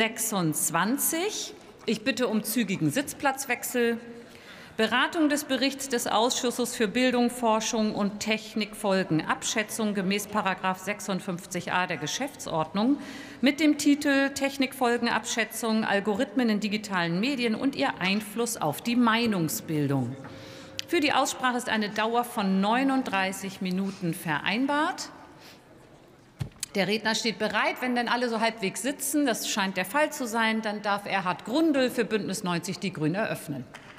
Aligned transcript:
26. 0.00 1.52
Ich 1.84 2.04
bitte 2.04 2.26
um 2.28 2.42
zügigen 2.42 2.90
Sitzplatzwechsel. 2.90 3.98
Beratung 4.78 5.28
des 5.28 5.44
Berichts 5.44 5.90
des 5.90 6.06
Ausschusses 6.06 6.74
für 6.74 6.88
Bildung, 6.88 7.28
Forschung 7.28 7.94
und 7.94 8.20
Technikfolgenabschätzung 8.20 9.92
gemäß 9.92 10.28
56a 10.28 11.86
der 11.86 11.98
Geschäftsordnung 11.98 12.96
mit 13.42 13.60
dem 13.60 13.76
Titel 13.76 14.30
Technikfolgenabschätzung, 14.30 15.84
Algorithmen 15.84 16.48
in 16.48 16.60
digitalen 16.60 17.20
Medien 17.20 17.54
und 17.54 17.76
ihr 17.76 18.00
Einfluss 18.00 18.56
auf 18.56 18.80
die 18.80 18.96
Meinungsbildung. 18.96 20.16
Für 20.88 21.00
die 21.00 21.12
Aussprache 21.12 21.58
ist 21.58 21.68
eine 21.68 21.90
Dauer 21.90 22.24
von 22.24 22.62
39 22.62 23.60
Minuten 23.60 24.14
vereinbart. 24.14 25.10
Der 26.74 26.86
Redner 26.86 27.16
steht 27.16 27.38
bereit. 27.38 27.76
Wenn 27.80 27.96
denn 27.96 28.08
alle 28.08 28.28
so 28.28 28.40
halbwegs 28.40 28.82
sitzen, 28.82 29.26
das 29.26 29.48
scheint 29.48 29.76
der 29.76 29.84
Fall 29.84 30.12
zu 30.12 30.26
sein, 30.26 30.62
dann 30.62 30.82
darf 30.82 31.04
Erhard 31.04 31.44
Grundl 31.44 31.90
für 31.90 32.04
Bündnis 32.04 32.44
90 32.44 32.78
Die 32.78 32.92
Grünen 32.92 33.16
eröffnen. 33.16 33.64